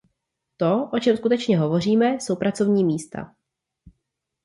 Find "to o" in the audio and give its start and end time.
0.57-0.99